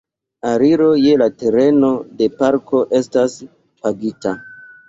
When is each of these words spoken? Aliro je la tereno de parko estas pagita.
Aliro 0.51 0.87
je 1.01 1.11
la 1.23 1.27
tereno 1.43 1.91
de 2.23 2.31
parko 2.39 2.81
estas 3.03 3.37
pagita. 3.85 4.35